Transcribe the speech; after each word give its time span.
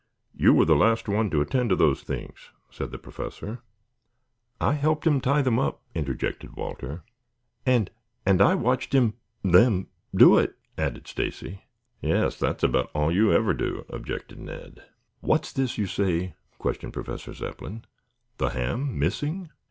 You 0.33 0.55
were 0.55 0.65
the 0.65 0.75
last 0.75 1.07
one 1.07 1.29
to 1.29 1.41
attend 1.41 1.69
to 1.69 1.75
those 1.75 2.01
things," 2.01 2.49
said 2.71 2.89
the 2.89 2.97
Professor. 2.97 3.59
"I 4.59 4.73
helped 4.73 5.05
him 5.05 5.21
tie 5.21 5.43
them 5.43 5.59
up," 5.59 5.83
interjected 5.93 6.55
"Walter. 6.55 7.03
"And 7.67 7.91
and 8.25 8.41
I 8.41 8.55
watched 8.55 8.93
him 8.95 9.13
them 9.43 9.89
do 10.15 10.39
it," 10.39 10.55
added 10.75 11.05
Stacy. 11.07 11.65
"Yes, 12.01 12.39
that's 12.39 12.63
about 12.63 12.89
all 12.95 13.11
you 13.11 13.31
ever 13.31 13.53
do 13.53 13.85
do," 13.85 13.85
objected 13.89 14.39
Ned. 14.39 14.81
"What's 15.19 15.53
this 15.53 15.77
you 15.77 15.85
say?" 15.85 16.33
questioned 16.57 16.93
Professor 16.93 17.31
Zepplin. 17.35 17.85
"The 18.39 18.49
ham 18.49 18.97
missing?" 18.97 19.51